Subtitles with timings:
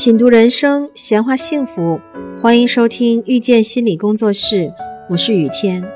[0.00, 2.00] 品读人生，闲话幸福，
[2.40, 4.72] 欢迎收听遇见心理工作室，
[5.10, 5.86] 我是雨天。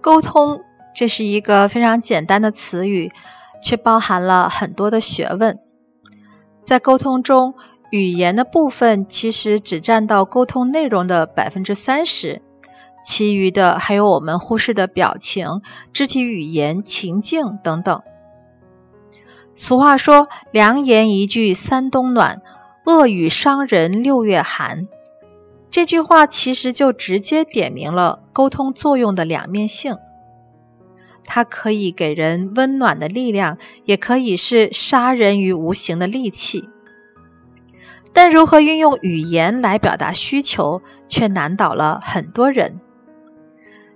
[0.00, 3.12] 沟通，这是一个非常简单的词语，
[3.62, 5.60] 却包含了很多的学问。
[6.64, 7.54] 在沟通中，
[7.92, 12.42] 语言的部分其实只占到沟通内容的百分之三十，
[13.04, 15.62] 其余的还有我们忽视的表情、
[15.92, 18.02] 肢体语言、情境等等。
[19.56, 22.42] 俗话说：“良言一句三冬暖，
[22.84, 24.88] 恶语伤人六月寒。”
[25.70, 29.96] 这句话其实就直接点明了沟通作用的两面性。
[31.24, 36.68] 它可以给人温暖的力量，也可以是杀人于无形的利器。
[38.12, 42.80] 但如何运用语言来表达需求，却难倒了很多人。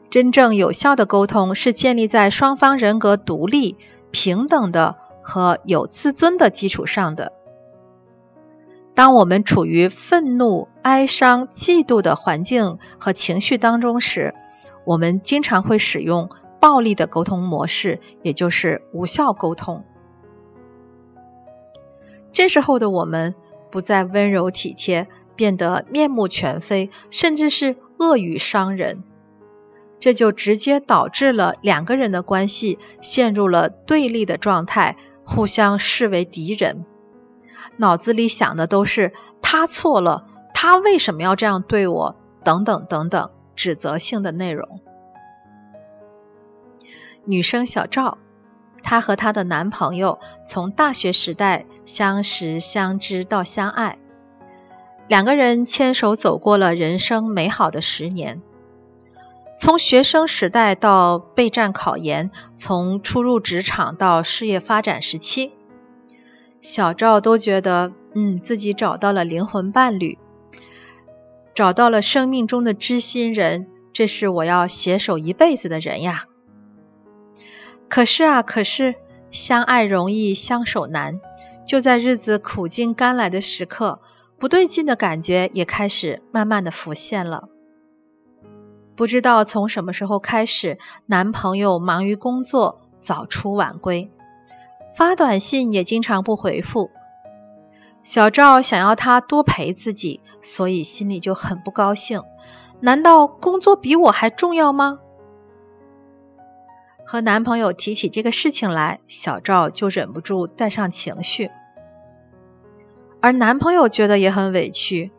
[0.08, 3.76] 真正有效的沟通是建立在双方人格独立、
[4.10, 4.96] 平等的。
[5.28, 7.34] 和有自尊的基础上的。
[8.94, 14.34] 当我们处于愤怒、哀伤、嫉妒的环境和情绪当中时，
[14.86, 16.30] 我们经常会使用
[16.60, 19.84] 暴力的沟通模式，也就是无效沟通。
[22.32, 23.34] 这时候的我们
[23.70, 29.04] 不再温柔体贴，变得面目全非，甚至是恶语伤人。
[30.00, 34.96] 这就直接导致了两个人的关系陷入了对立的状态。
[35.28, 36.86] 互相视为敌人，
[37.76, 39.12] 脑子里想的都是
[39.42, 42.16] 他错了，他为什么要这样对我？
[42.42, 44.80] 等等等等，指责性的内容。
[47.24, 48.16] 女生小赵，
[48.82, 53.98] 她和她的男朋友从大学时代相识、相知到相爱，
[55.08, 58.40] 两个人牵手走过了人生美好的十年。
[59.58, 65.50] 从学生时代到备战考研，从初入职场到事业发展时期，
[66.60, 70.16] 小赵都觉得，嗯，自己找到了灵魂伴侣，
[71.54, 76.26] 找到了生命中的知心人，这是我要携手一辈子的人呀。
[77.88, 78.94] 可是啊，可是
[79.32, 81.20] 相爱容易相守难，
[81.66, 84.00] 就在日子苦尽甘来的时刻，
[84.38, 87.48] 不对劲的感觉也开始慢慢的浮现了。
[88.98, 90.76] 不知道从什么时候开始，
[91.06, 94.10] 男朋友忙于工作，早出晚归，
[94.96, 96.90] 发短信也经常不回复。
[98.02, 102.24] 小赵想要他多陪自己，所以心里就很不高兴。
[102.80, 104.98] 难道工作比我还重要吗？
[107.06, 111.52] 和男朋友提起这个事情来，小赵就忍不住带上情绪，
[113.20, 115.12] 而男朋友觉得也很委屈。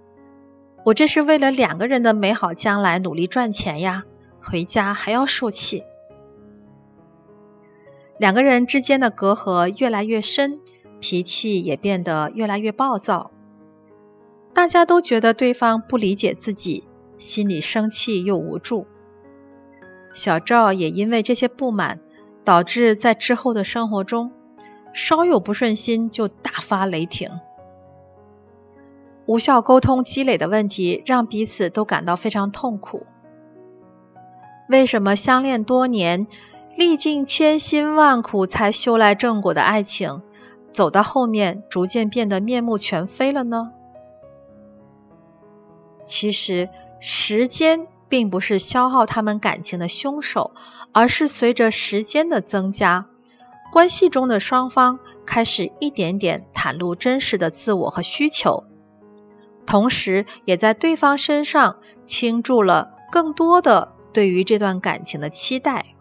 [0.86, 4.06] 我这是为了两个人的美好将来努力赚钱呀，
[4.42, 5.84] 回家还要受气。
[8.18, 10.60] 两个人之间的隔阂越来越深，
[11.00, 13.32] 脾气也变得越来越暴躁。
[14.54, 16.84] 大家都觉得对方不理解自己，
[17.18, 18.88] 心里生气又无助。
[20.12, 22.00] 小赵也因为这些不满，
[22.44, 24.32] 导致在之后的生活中，
[24.92, 27.30] 稍有不顺心就大发雷霆。
[29.30, 33.06] 无效沟通积累的问题，让彼此都感到非常痛苦。
[34.68, 36.26] 为什么相恋多年、
[36.76, 40.24] 历尽千辛万苦才修来正果的爱情，
[40.74, 43.72] 走到后面逐渐变得面目全非了呢？
[46.06, 46.70] 其实，
[47.00, 50.54] 时间并不是消耗他们感情的凶手，
[50.92, 53.06] 而是随着时间的增加，
[53.72, 54.98] 关系中的双方
[55.28, 58.64] 开始一点点袒露真实的自我和需求。
[59.70, 65.94] 同时，也在对方身上倾注了更多的对于这段感情的期待。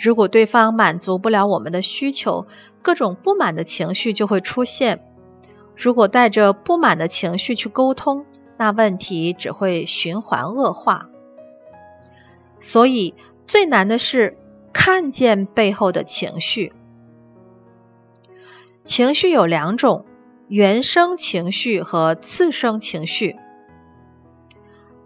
[0.00, 2.46] 如果对方满足不了我们的需求，
[2.80, 5.04] 各种不满的情绪就会出现。
[5.76, 8.24] 如果带着不满的情绪去沟通，
[8.56, 11.08] 那问题只会循环恶化。
[12.60, 13.16] 所以，
[13.48, 14.38] 最难的是
[14.72, 16.72] 看见背后的情绪。
[18.84, 20.04] 情绪有两种。
[20.48, 23.36] 原生情绪和次生情绪。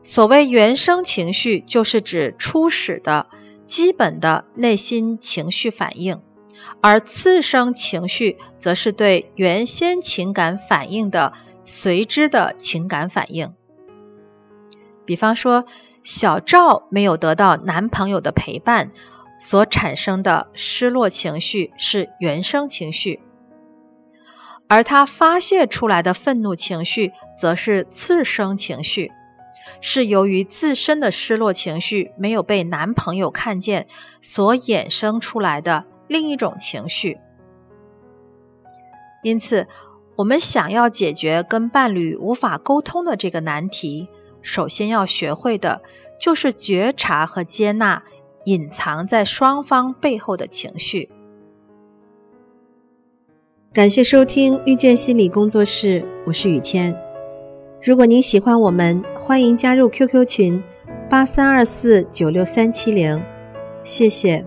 [0.05, 3.27] 所谓原生情绪，就是指初始的
[3.65, 6.21] 基本的内心情绪反应，
[6.81, 11.33] 而次生情绪则是对原先情感反应的
[11.65, 13.53] 随之的情感反应。
[15.05, 15.65] 比方说，
[16.05, 18.91] 小赵没有得到男朋友的陪伴，
[19.41, 23.21] 所产生的失落情绪是原生情绪。
[24.72, 29.12] 而他发泄出来的愤怒情绪，则是次生情绪，
[29.82, 33.86] 是由于自身的失落情绪没有被男朋友看见
[34.22, 37.19] 所衍生出来的另一种情绪。
[39.22, 39.69] 因此，
[40.16, 44.08] 我们想要解决跟伴侣无法沟通的这个难题，
[44.40, 45.82] 首先要学会的
[46.19, 48.04] 就是觉察和接纳
[48.46, 51.10] 隐藏在双方背后的情绪。
[53.74, 56.94] 感谢收听遇见心理工作室，我是雨天。
[57.82, 60.62] 如果您喜欢我们，欢迎加入 QQ 群
[61.08, 63.19] 八三二四九六三七零，
[63.82, 64.44] 谢谢。